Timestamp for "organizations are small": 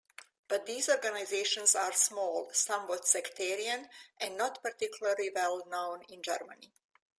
0.89-2.49